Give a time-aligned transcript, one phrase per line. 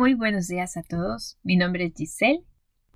[0.00, 1.36] Muy buenos días a todos.
[1.42, 2.42] Mi nombre es Giselle.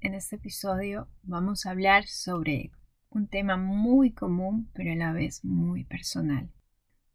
[0.01, 2.71] En este episodio vamos a hablar sobre
[3.11, 6.49] un tema muy común pero a la vez muy personal.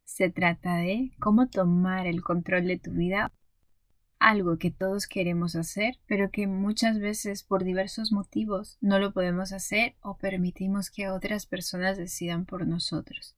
[0.03, 3.33] Se trata de cómo tomar el control de tu vida,
[4.19, 9.53] algo que todos queremos hacer, pero que muchas veces por diversos motivos no lo podemos
[9.53, 13.35] hacer o permitimos que otras personas decidan por nosotros.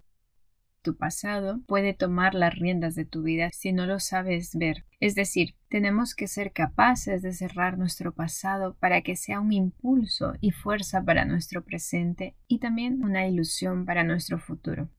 [0.83, 4.83] Tu pasado puede tomar las riendas de tu vida si no lo sabes ver.
[4.99, 10.33] Es decir, tenemos que ser capaces de cerrar nuestro pasado para que sea un impulso
[10.41, 14.89] y fuerza para nuestro presente y también una ilusión para nuestro futuro.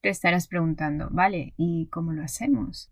[0.00, 2.90] Te estarás preguntando, vale, ¿y cómo lo hacemos?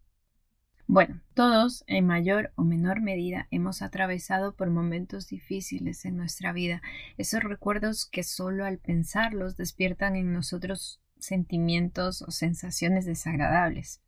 [0.87, 6.83] Bueno, todos, en mayor o menor medida, hemos atravesado por momentos difíciles en nuestra vida,
[7.17, 14.03] esos recuerdos que solo al pensarlos despiertan en nosotros sentimientos o sensaciones desagradables.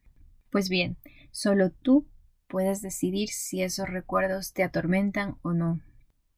[0.50, 0.96] Pues bien,
[1.30, 2.06] solo tú
[2.48, 5.80] puedes decidir si esos recuerdos te atormentan o no.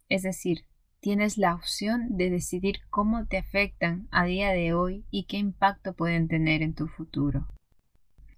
[0.08, 0.64] Es decir,
[1.00, 5.94] tienes la opción de decidir cómo te afectan a día de hoy y qué impacto
[5.94, 7.46] pueden tener en tu futuro.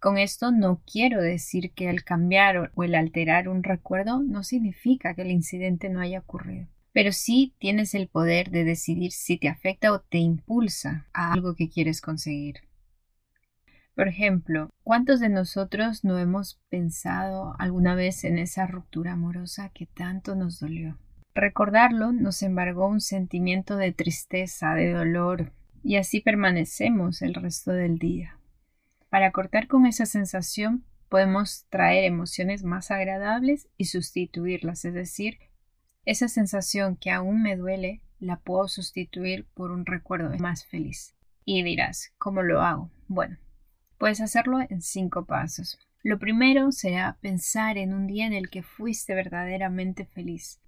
[0.01, 5.15] Con esto no quiero decir que el cambiar o el alterar un recuerdo no significa
[5.15, 9.49] que el incidente no haya ocurrido pero sí tienes el poder de decidir si te
[9.49, 12.57] afecta o te impulsa a algo que quieres conseguir.
[13.95, 19.87] Por ejemplo, ¿cuántos de nosotros no hemos pensado alguna vez en esa ruptura amorosa que
[19.87, 20.97] tanto nos dolió?
[21.35, 27.99] Recordarlo nos embargó un sentimiento de tristeza, de dolor, y así permanecemos el resto del
[27.99, 28.39] día.
[29.09, 35.39] Para cortar con esa sensación podemos traer emociones más agradables y sustituirlas, es decir,
[36.09, 41.15] esa sensación que aún me duele la puedo sustituir por un recuerdo más feliz.
[41.45, 42.91] Y dirás, ¿cómo lo hago?
[43.09, 43.37] Bueno,
[43.99, 45.79] puedes hacerlo en cinco pasos.
[46.03, 50.63] Lo primero será pensar en un día en el que fuiste verdaderamente feliz.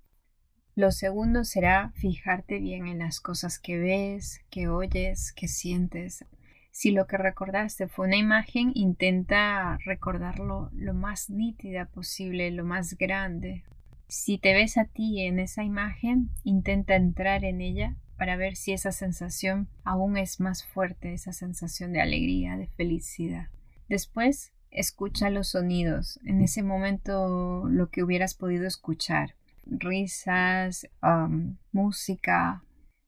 [0.74, 6.22] Lo segundo será fijarte bien en las cosas que ves, que oyes, que sientes.
[6.70, 12.98] Si lo que recordaste fue una imagen, intenta recordarlo lo más nítida posible, lo más
[12.98, 13.64] grande,
[14.10, 18.72] si te ves a ti en esa imagen, intenta entrar en ella para ver si
[18.72, 23.48] esa sensación aún es más fuerte, esa sensación de alegría, de felicidad.
[23.88, 32.64] Después, escucha los sonidos, en ese momento lo que hubieras podido escuchar, risas, um, música.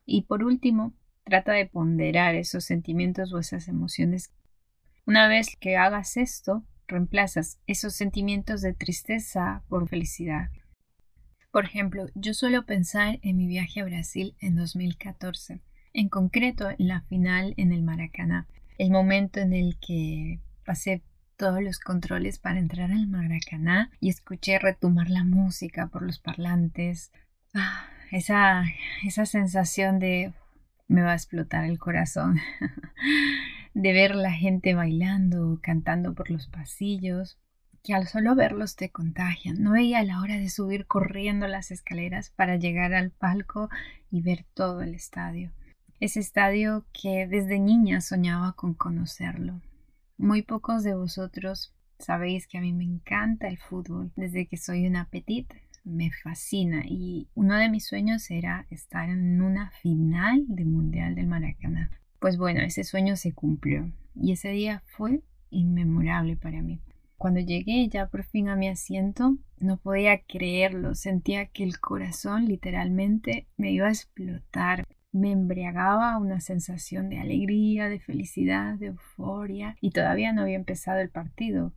[0.07, 4.33] Y por último, trata de ponderar esos sentimientos o esas emociones.
[5.05, 10.49] Una vez que hagas esto, reemplazas esos sentimientos de tristeza por felicidad.
[11.53, 15.61] Por ejemplo, yo suelo pensar en mi viaje a Brasil en 2014,
[15.93, 18.49] en concreto en la final en el Maracaná,
[18.79, 21.03] el momento en el que pasé
[21.37, 27.13] todos los controles para entrar al Maracaná y escuché retumbar la música por los parlantes.
[27.53, 28.65] Ah, esa,
[29.05, 30.33] esa sensación de
[30.89, 32.39] me va a explotar el corazón,
[33.75, 37.39] de ver la gente bailando, cantando por los pasillos,
[37.82, 39.62] que al solo verlos te contagian.
[39.62, 43.69] No veía la hora de subir corriendo las escaleras para llegar al palco
[44.10, 45.53] y ver todo el estadio.
[45.98, 49.60] Ese estadio que desde niña soñaba con conocerlo.
[50.16, 54.87] Muy pocos de vosotros sabéis que a mí me encanta el fútbol desde que soy
[54.87, 55.56] una petita.
[55.84, 61.26] Me fascina y uno de mis sueños era estar en una final del Mundial del
[61.26, 61.91] Maracaná.
[62.21, 66.81] Pues bueno, ese sueño se cumplió y ese día fue inmemorable para mí.
[67.22, 72.47] Cuando llegué ya por fin a mi asiento, no podía creerlo, sentía que el corazón
[72.47, 74.88] literalmente me iba a explotar.
[75.12, 80.99] Me embriagaba una sensación de alegría, de felicidad, de euforia y todavía no había empezado
[80.99, 81.72] el partido.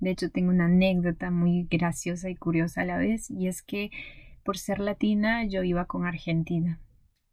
[0.00, 3.90] De hecho, tengo una anécdota muy graciosa y curiosa a la vez y es que
[4.42, 6.80] por ser latina yo iba con Argentina.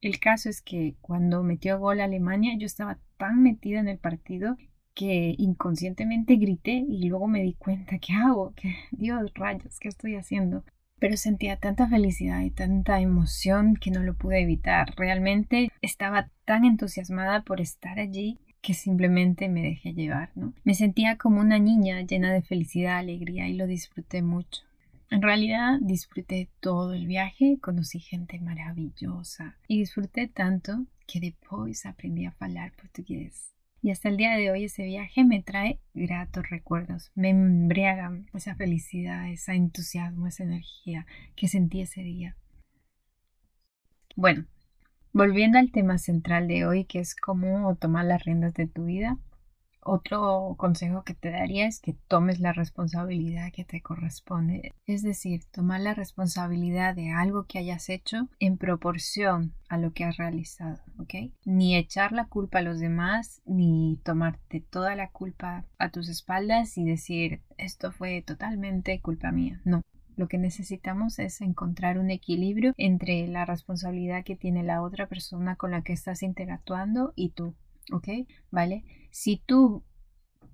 [0.02, 4.58] El caso es que cuando metió gol Alemania yo estaba tan metida en el partido
[5.00, 8.52] que inconscientemente grité y luego me di cuenta, ¿qué hago?
[8.58, 8.76] ¿Qué?
[8.92, 10.66] Dios rayos, ¿qué estoy haciendo?
[11.00, 14.94] Pero sentía tanta felicidad y tanta emoción que no lo pude evitar.
[14.98, 20.54] Realmente estaba tan entusiasmada por estar allí que simplemente me dejé llevar, ¿no?
[20.66, 24.64] Me sentía como una niña llena de felicidad, alegría y lo disfruté mucho.
[25.10, 32.26] En realidad disfruté todo el viaje, conocí gente maravillosa y disfruté tanto que después aprendí
[32.26, 33.54] a hablar portugués.
[33.82, 38.56] Y hasta el día de hoy ese viaje me trae gratos recuerdos, me embriaga esa
[38.56, 41.06] felicidad, ese entusiasmo, esa energía
[41.36, 42.36] que sentí ese día.
[44.18, 44.46] Bueno,
[45.14, 49.18] volviendo al tema central de hoy, que es cómo tomar las riendas de tu vida
[49.82, 55.46] Otro consejo que te daría es que tomes la responsabilidad que te corresponde, es decir,
[55.52, 60.80] tomar la responsabilidad de algo que hayas hecho en proporción a lo que has realizado,
[61.46, 66.78] Ni echar la culpa a los demás, ni tomarte toda la culpa a tus espaldas
[66.78, 69.62] y decir esto fue totalmente culpa mía.
[69.66, 69.82] No,
[70.16, 75.56] lo que necesitamos es encontrar un equilibrio entre la responsabilidad que tiene la otra persona
[75.56, 77.56] con la que estás interactuando y tú.
[77.92, 78.10] ¿Ok?
[78.52, 78.84] ¿Vale?
[79.12, 79.84] Si tú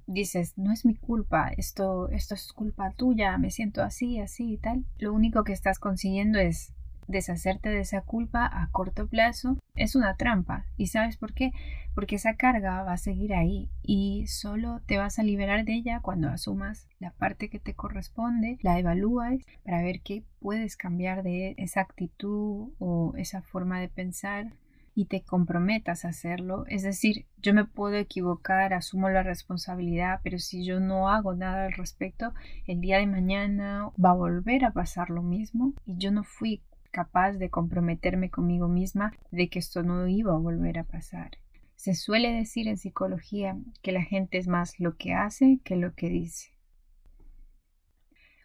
[0.07, 4.57] dices, no es mi culpa, esto, esto es culpa tuya, me siento así, así y
[4.57, 6.73] tal, lo único que estás consiguiendo es
[7.07, 10.65] deshacerte de esa culpa a corto plazo es una trampa.
[10.77, 11.51] ¿Y sabes por qué?
[11.93, 15.99] Porque esa carga va a seguir ahí y solo te vas a liberar de ella
[16.01, 21.55] cuando asumas la parte que te corresponde, la evalúas para ver qué puedes cambiar de
[21.57, 24.53] esa actitud o esa forma de pensar
[24.95, 26.65] y te comprometas a hacerlo.
[26.67, 31.65] Es decir, yo me puedo equivocar, asumo la responsabilidad, pero si yo no hago nada
[31.65, 32.33] al respecto,
[32.65, 36.61] el día de mañana va a volver a pasar lo mismo y yo no fui
[36.95, 41.31] capaz de comprometerme conmigo misma de que esto no iba a volver a pasar.
[41.75, 45.93] Se suele decir en psicología que la gente es más lo que hace que lo
[45.93, 46.51] que dice.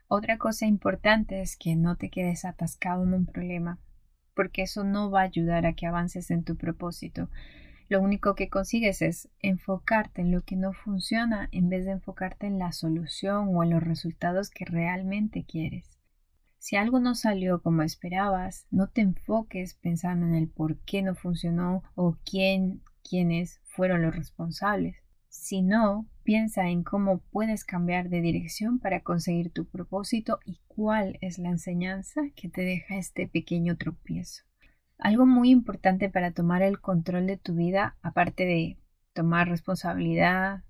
[0.08, 3.78] Otra cosa importante es que no te quedes atascado en un problema,
[4.34, 7.30] porque eso no va a ayudar a que avances en tu propósito.
[7.88, 12.48] Lo único que consigues es enfocarte en lo que no funciona en vez de enfocarte
[12.48, 15.99] en la solución o en los resultados que realmente quieres.
[16.60, 21.14] Si algo no salió como esperabas, no te enfoques pensando en el por qué no
[21.14, 24.96] funcionó o quién, quiénes fueron los responsables,
[25.30, 31.38] sino piensa en cómo puedes cambiar de dirección para conseguir tu propósito y cuál es
[31.38, 34.44] la enseñanza que te deja este pequeño tropiezo.
[34.98, 38.76] Algo muy importante para tomar el control de tu vida, aparte de
[39.14, 40.62] tomar responsabilidad,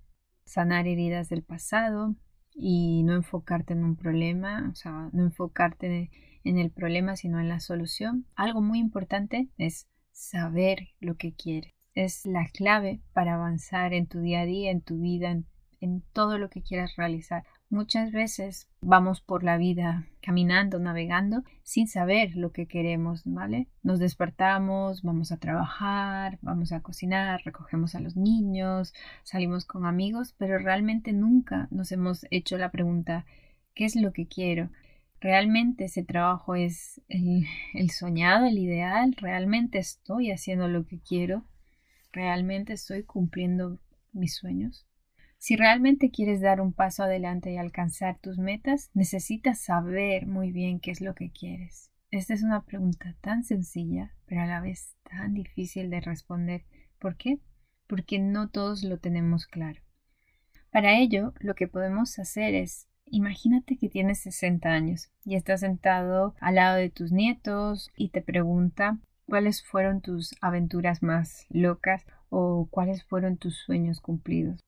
[0.45, 2.15] sanar heridas del pasado,
[2.63, 6.11] y no enfocarte en un problema, o sea, no enfocarte
[6.43, 8.27] en el problema, sino en la solución.
[8.35, 11.71] Algo muy importante es saber lo que quieres.
[11.95, 15.47] Es la clave para avanzar en tu día a día, en tu vida, en,
[15.79, 17.43] en todo lo que quieras realizar.
[17.71, 23.69] Muchas veces vamos por la vida caminando, navegando, sin saber lo que queremos, ¿vale?
[23.81, 30.35] Nos despertamos, vamos a trabajar, vamos a cocinar, recogemos a los niños, salimos con amigos,
[30.37, 33.25] pero realmente nunca nos hemos hecho la pregunta
[33.73, 34.69] ¿qué es lo que quiero?
[35.21, 39.15] ¿Realmente ese trabajo es el, el soñado, el ideal?
[39.15, 41.45] ¿Realmente estoy haciendo lo que quiero?
[42.11, 43.79] ¿Realmente estoy cumpliendo
[44.11, 44.90] mis sueños?
[45.43, 50.79] Si realmente quieres dar un paso adelante y alcanzar tus metas, necesitas saber muy bien
[50.79, 51.89] qué es lo que quieres.
[52.11, 56.63] Esta es una pregunta tan sencilla, pero a la vez tan difícil de responder.
[56.99, 57.39] ¿Por qué?
[57.87, 59.81] Porque no todos lo tenemos claro.
[60.69, 66.35] Para ello, lo que podemos hacer es Imagínate que tienes 60 años y estás sentado
[66.39, 72.67] al lado de tus nietos y te pregunta cuáles fueron tus aventuras más locas o
[72.69, 74.61] cuáles fueron tus sueños cumplidos.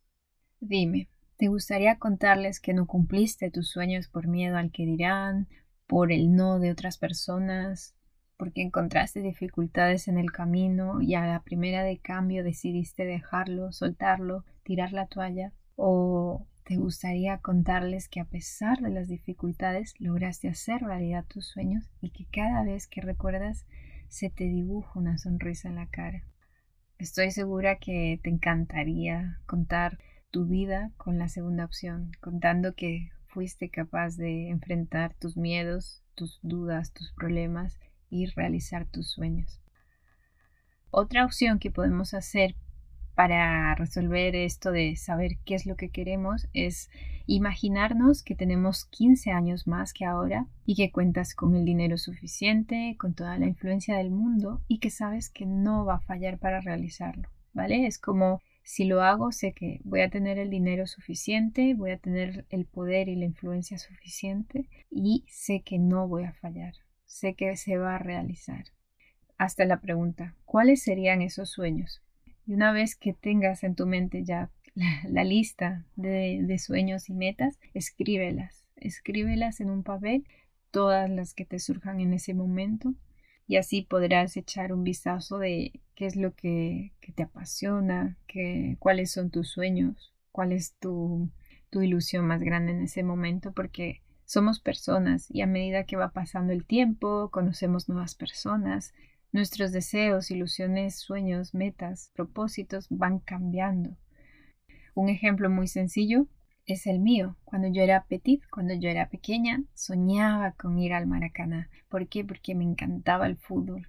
[0.65, 5.49] Dime, ¿te gustaría contarles que no cumpliste tus sueños por miedo al que dirán,
[5.87, 7.95] por el no de otras personas,
[8.37, 14.45] porque encontraste dificultades en el camino y a la primera de cambio decidiste dejarlo, soltarlo,
[14.63, 15.51] tirar la toalla?
[15.75, 21.91] ¿O te gustaría contarles que a pesar de las dificultades lograste hacer realidad tus sueños
[21.99, 23.65] y que cada vez que recuerdas
[24.07, 26.23] se te dibuja una sonrisa en la cara?
[26.99, 29.99] Estoy segura que te encantaría contar
[30.33, 36.39] tu vida con la segunda opción, contando que fuiste capaz de enfrentar tus miedos, tus
[36.41, 39.61] dudas, tus problemas y realizar tus sueños.
[40.89, 42.55] Otra opción que podemos hacer
[43.13, 46.89] para resolver esto de saber qué es lo que queremos es
[47.27, 52.95] imaginarnos que tenemos 15 años más que ahora y que cuentas con el dinero suficiente,
[52.99, 56.59] con toda la influencia del mundo y que sabes que no va a fallar para
[56.59, 57.85] realizarlo, ¿vale?
[57.85, 61.97] Es como si lo hago, sé que voy a tener el dinero suficiente, voy a
[61.97, 66.73] tener el poder y la influencia suficiente y sé que no voy a fallar,
[67.05, 68.65] sé que se va a realizar.
[69.37, 72.01] Hasta la pregunta, ¿cuáles serían esos sueños?
[72.47, 77.59] Y una vez que tengas en tu mente ya la, lista de, sueños y metas,
[77.73, 80.25] escríbelas, escríbelas en un papel,
[80.71, 82.95] todas las que te surjan en ese momento
[83.47, 89.11] y así podrás echar un vistazo de qué es lo que, te apasiona, qué, cuáles
[89.11, 91.29] son tus sueños, cuál es tu,
[91.69, 96.11] tu ilusión más grande en ese momento, porque somos personas y a medida que va
[96.11, 98.93] pasando el tiempo, conocemos nuevas personas,
[99.31, 103.97] nuestros deseos, ilusiones, sueños, metas, propósitos van cambiando.
[104.95, 106.27] Un ejemplo muy sencillo
[106.65, 107.37] es el mío.
[107.43, 111.69] Cuando yo era petit, cuando yo era pequeña, soñaba con ir al Maracaná.
[111.89, 112.23] ¿Por qué?
[112.23, 113.87] Porque me encantaba el fútbol.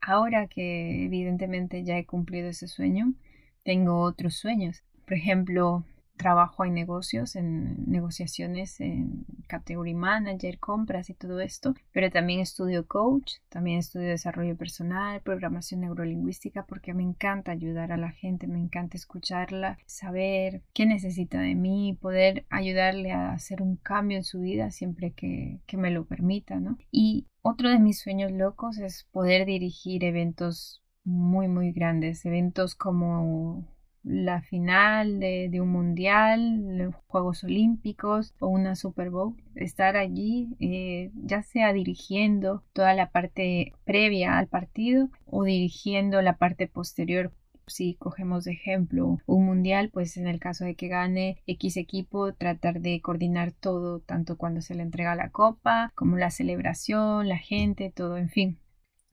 [0.00, 3.14] Ahora que evidentemente ya he cumplido ese sueño,
[3.62, 4.84] tengo otros sueños.
[5.04, 5.84] Por ejemplo,
[6.22, 12.86] trabajo en negocios, en negociaciones, en category manager, compras y todo esto, pero también estudio
[12.86, 18.60] coach, también estudio desarrollo personal, programación neurolingüística, porque me encanta ayudar a la gente, me
[18.60, 24.40] encanta escucharla, saber qué necesita de mí, poder ayudarle a hacer un cambio en su
[24.40, 26.78] vida siempre que, que me lo permita, ¿no?
[26.92, 33.66] Y otro de mis sueños locos es poder dirigir eventos muy, muy grandes, eventos como
[34.04, 41.10] la final de, un mundial, los Juegos Olímpicos o una Super Bowl, estar allí, eh,
[41.14, 47.32] ya sea dirigiendo toda la parte previa al partido o dirigiendo la parte posterior.
[47.68, 52.34] Si cogemos de ejemplo un mundial, pues en el caso de que gane X equipo,
[52.34, 57.38] tratar de coordinar todo, tanto cuando se le entrega la copa, como la celebración, la
[57.38, 58.58] gente, todo, en fin.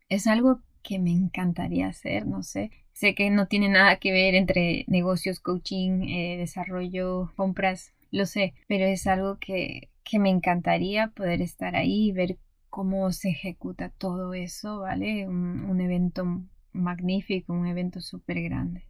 [0.09, 4.35] Es algo que me encantaría hacer, no sé, Sé que no tiene nada que ver
[4.35, 11.07] entre negocios, coaching, eh, desarrollo, compras, lo sé, pero es algo que, que me encantaría
[11.07, 12.37] poder estar ahí y ver
[12.69, 15.29] cómo se ejecuta todo eso, ¿vale?
[15.29, 18.83] Un, un evento magnífico, un evento súper grande.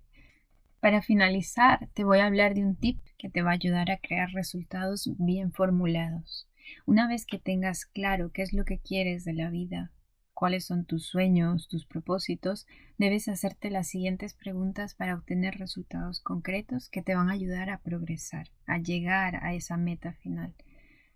[0.79, 3.97] Para finalizar, te voy a hablar de un tip que te va a ayudar a
[3.97, 6.47] crear resultados bien formulados.
[6.87, 9.91] Una vez que tengas claro qué es lo que quieres de la vida,
[10.39, 12.65] cuáles son tus sueños, tus propósitos,
[12.97, 17.81] debes hacerte las siguientes preguntas para obtener resultados concretos que te van a ayudar a
[17.81, 20.55] progresar, a llegar a esa meta final.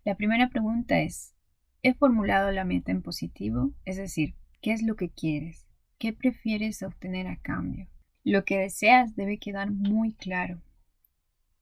[0.04, 1.34] La primera pregunta es,
[1.82, 3.72] ¿he formulado la meta en positivo?
[3.86, 5.66] Es decir, ¿qué es lo que quieres?
[5.96, 7.88] ¿Qué prefieres obtener a cambio?
[8.24, 10.60] Lo que deseas debe quedar muy claro.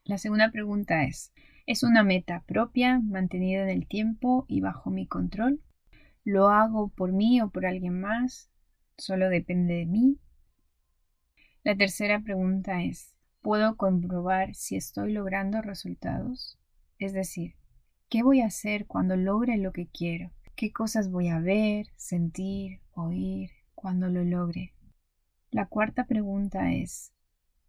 [0.03, 1.33] La segunda pregunta es,
[1.67, 5.61] ¿es una meta propia, mantenida en el tiempo y bajo mi control?
[6.25, 8.49] ¿Lo hago por mí o por alguien más?
[8.97, 10.19] ¿Solo depende de mí?
[11.65, 16.61] La tercera pregunta es, ¿puedo comprobar si estoy logrando resultados?
[17.01, 17.57] Es decir,
[18.09, 20.31] ¿qué voy a hacer cuando logre lo que quiero?
[20.55, 24.75] ¿Qué cosas voy a ver, sentir, oír cuando lo logre?
[25.51, 27.13] La cuarta pregunta es,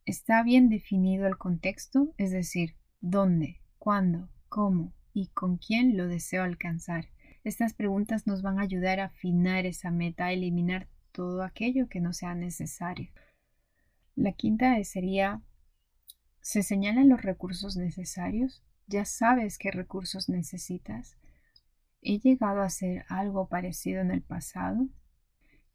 [0.05, 2.13] ¿está bien definido el contexto?
[2.17, 7.12] Es decir, ¿dónde, cuándo, cómo y con quién lo deseo alcanzar?
[7.43, 11.99] Estas preguntas nos van a ayudar a afinar esa meta, a eliminar todo aquello que
[11.99, 13.11] no sea necesario.
[14.15, 15.41] La quinta sería,
[16.39, 18.63] ¿se señalan los recursos necesarios?
[18.87, 21.17] ¿Ya sabes qué recursos necesitas?
[22.01, 24.87] ¿He llegado a hacer algo parecido en el pasado?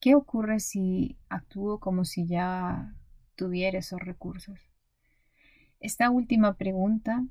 [0.01, 2.95] ¿Qué ocurre si actúo como si ya
[3.35, 4.59] tuviera esos recursos?
[5.81, 7.25] Esta última pregunta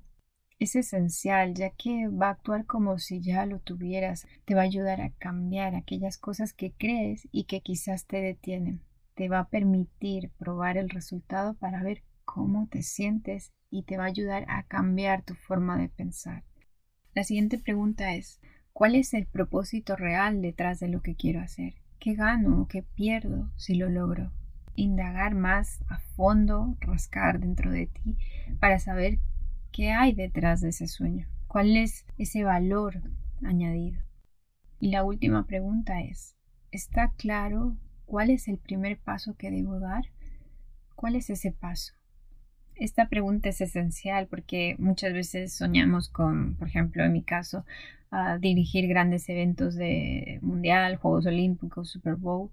[0.59, 4.65] es esencial ya que va a actuar como si ya lo tuvieras, te va a
[4.65, 8.81] ayudar a cambiar aquellas cosas que crees y que quizás te detienen,
[9.13, 14.05] te va a permitir probar el resultado para ver cómo te sientes y te va
[14.05, 16.43] a ayudar a cambiar tu forma de pensar.
[17.13, 18.39] La siguiente pregunta es,
[18.73, 21.75] ¿cuál es el propósito real detrás de lo que quiero hacer?
[21.99, 24.31] ¿Qué gano o qué pierdo si lo logro?
[24.75, 28.17] Indagar más a fondo, rascar dentro de ti
[28.59, 29.19] para saber
[29.77, 31.27] ¿Qué hay detrás de ese sueño?
[31.45, 32.99] ¿Cuál es ese valor
[33.43, 34.01] añadido?
[34.79, 36.35] Y la última pregunta es,
[36.71, 40.05] ¿está claro cuál es el primer paso que debo dar?
[40.95, 41.93] ¿Cuál es ese paso?
[42.73, 47.63] Esta pregunta es esencial porque muchas veces soñamos con, por ejemplo, en mi caso,
[48.39, 52.49] dirigir grandes eventos de mundial, Juegos Olímpicos, Super Bowl,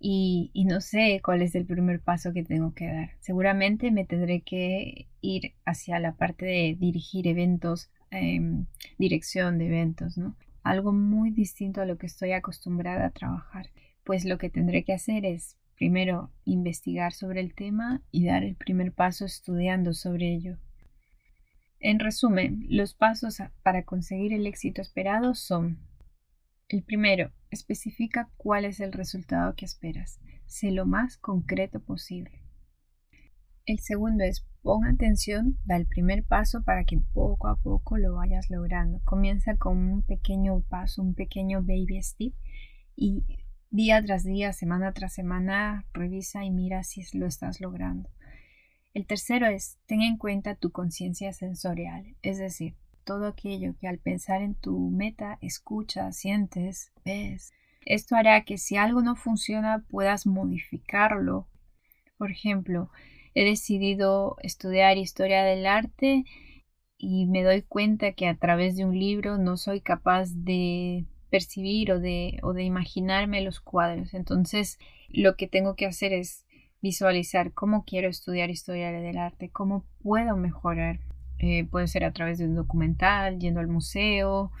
[0.00, 3.10] y, no sé cuál es el primer paso que tengo que dar.
[3.20, 8.66] Seguramente me tendré que ir hacia la parte de dirigir eventos, em,
[8.98, 10.36] dirección de eventos, ¿no?
[10.62, 13.70] Algo muy distinto a lo que estoy acostumbrada a trabajar.
[14.04, 18.54] Pues lo que tendré que hacer es primero investigar sobre el tema y dar el
[18.54, 20.58] primer paso estudiando sobre ello.
[21.80, 25.78] En resumen, los pasos para conseguir el éxito esperado son
[26.68, 30.18] el primero, especifica cuál es el resultado que esperas.
[30.46, 32.43] Sé lo más concreto posible.
[33.66, 38.16] El segundo es pon atención, da el primer paso para que poco a poco lo
[38.16, 39.00] vayas logrando.
[39.04, 42.34] Comienza con un pequeño paso, un pequeño baby step
[42.94, 43.24] y
[43.70, 48.10] día tras día, semana tras semana, revisa y mira si lo estás logrando.
[48.92, 53.98] El tercero es ten en cuenta tu conciencia sensorial, es decir, todo aquello que al
[53.98, 57.52] pensar en tu meta escuchas, sientes, ves.
[57.86, 61.48] Esto hará que si algo no funciona puedas modificarlo.
[62.18, 62.90] Por ejemplo,
[63.34, 66.24] he decidido estudiar historia del arte
[66.98, 71.90] y me doy cuenta que a través de un libro no soy capaz de percibir
[71.92, 74.14] o de, o de imaginarme los cuadros.
[74.14, 76.46] Entonces, lo que tengo que hacer es
[76.80, 81.00] visualizar cómo quiero estudiar historia del arte, cómo puedo mejorar.
[81.38, 84.52] Eh, puede ser a través de un documental, yendo al museo,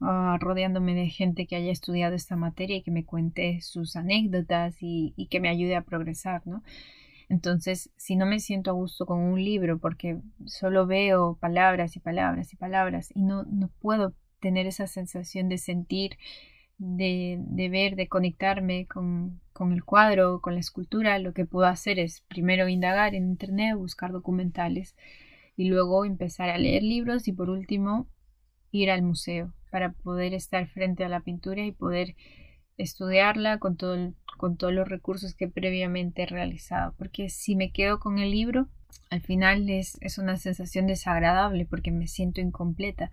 [0.00, 4.82] ah, rodeándome de gente que haya estudiado esta materia y que me cuente sus anécdotas
[4.82, 6.62] y, y que me ayude a progresar, ¿no?
[7.32, 11.98] Entonces, si no me siento a gusto con un libro porque solo veo palabras y
[11.98, 16.18] palabras y palabras y no, no puedo tener esa sensación de sentir,
[16.76, 21.66] de, de ver, de conectarme con, con, el cuadro, con la escultura, lo que puedo
[21.66, 24.94] hacer es primero indagar en Internet, buscar documentales
[25.56, 28.08] y luego empezar a leer libros y por último
[28.72, 32.14] ir al museo para poder estar frente a la pintura y poder
[32.76, 36.94] estudiarla con, todo con todos los recursos que previamente he realizado.
[36.98, 38.68] Porque si me quedo con el libro,
[39.10, 43.10] al final es, es una sensación desagradable porque me siento incompleta.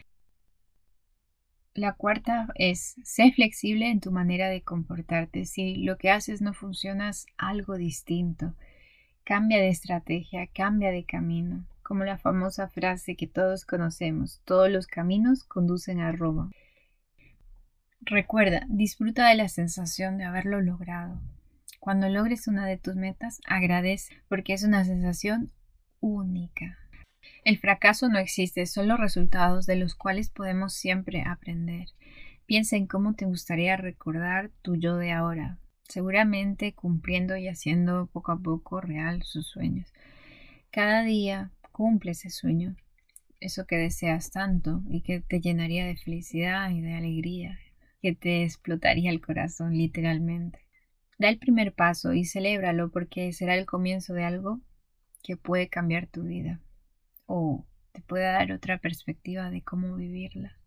[1.73, 5.45] La cuarta es, sé flexible en tu manera de comportarte.
[5.45, 8.53] Si lo que haces no funciona, algo distinto.
[9.23, 11.65] Cambia de estrategia, cambia de camino.
[11.83, 16.51] Como la famosa frase que todos conocemos, todos los caminos conducen a Roma.
[18.01, 21.19] Recuerda, disfruta de la sensación de haberlo logrado.
[21.79, 25.51] Cuando logres una de tus metas, agradece porque es una sensación
[25.99, 26.77] única.
[27.43, 31.89] El fracaso no existe, son los resultados de los cuales podemos siempre aprender.
[32.45, 38.31] Piensa en cómo te gustaría recordar tu yo de ahora, seguramente cumpliendo y haciendo poco
[38.31, 39.93] a poco real sus sueños.
[40.71, 42.77] Cada día cumple ese sueño,
[43.41, 47.59] eso que deseas tanto y que te llenaría de felicidad y de alegría
[48.01, 50.59] que te explotaría el corazón literalmente.
[51.17, 54.61] Da el primer paso y celébralo porque será el comienzo de algo
[55.21, 56.61] que puede cambiar tu vida
[57.25, 60.57] o te puede dar otra perspectiva de cómo vivirla.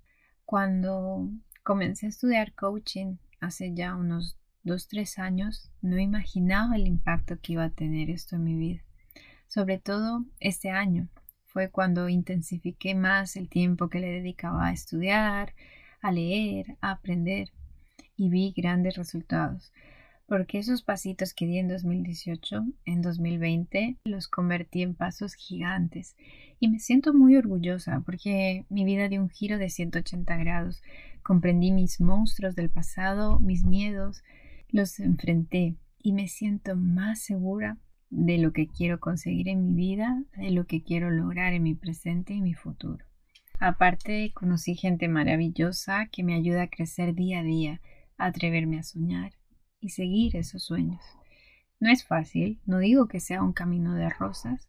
[0.44, 1.30] Cuando
[1.62, 7.64] comencé a estudiar coaching hace ya unos 2-3 años, no imaginaba el impacto que iba
[7.64, 8.82] a tener esto en mi vida.
[9.48, 11.08] Sobre todo este año
[11.46, 15.54] fue cuando intensifiqué más el tiempo que le dedicaba a estudiar,
[16.02, 17.52] a leer, a aprender
[18.16, 19.72] y vi grandes resultados.
[20.26, 26.16] Porque esos pasitos que di en 2018, en 2020, los convertí en pasos gigantes.
[26.58, 30.82] Y me siento muy orgullosa porque mi vida dio un giro de 180 grados.
[31.22, 34.22] Comprendí mis monstruos del pasado, mis miedos,
[34.70, 37.78] los enfrenté y me siento más segura
[38.10, 41.74] de lo que quiero conseguir en mi vida, de lo que quiero lograr en mi
[41.74, 43.04] presente y mi futuro.
[43.64, 47.80] Aparte, conocí gente maravillosa que me ayuda a crecer día a día,
[48.18, 49.34] a atreverme a soñar
[49.78, 51.00] y seguir esos sueños.
[51.78, 54.68] No es fácil, no digo que sea un camino de rosas,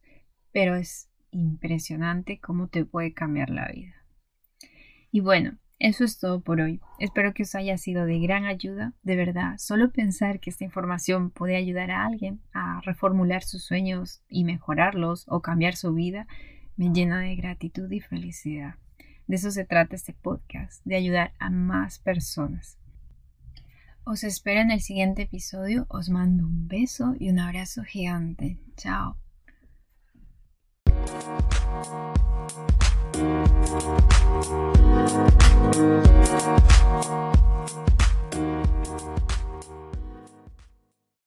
[0.51, 3.95] pero es impresionante cómo te puede cambiar la vida.
[5.10, 6.79] Y bueno, eso es todo por hoy.
[6.99, 8.93] Espero que os haya sido de gran ayuda.
[9.01, 14.21] De verdad, solo pensar que esta información puede ayudar a alguien a reformular sus sueños
[14.29, 16.27] y mejorarlos o cambiar su vida
[16.75, 18.75] me llena de gratitud y felicidad.
[19.28, 22.78] De eso se trata este podcast, de ayudar a más personas.
[24.06, 25.86] Os espero en el siguiente episodio.
[25.90, 28.60] Os mando un beso y un abrazo gigante.
[28.76, 29.18] Chao.